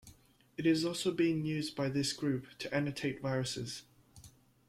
It 0.57 0.65
is 0.65 0.83
also 0.83 1.11
being 1.11 1.45
used 1.45 1.75
by 1.75 1.87
this 1.87 2.11
group 2.11 2.47
to 2.57 2.73
annotate 2.73 3.21
viruses. 3.21 3.83